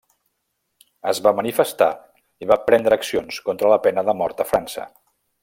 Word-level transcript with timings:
Es 1.11 1.19
va 1.27 1.33
manifestar 1.39 1.89
i 2.45 2.49
va 2.53 2.59
prendre 2.71 2.99
accions 3.01 3.39
contra 3.51 3.71
la 3.75 3.79
pena 3.87 4.07
de 4.09 4.17
mort 4.25 4.43
a 4.47 4.49
França. 4.55 4.89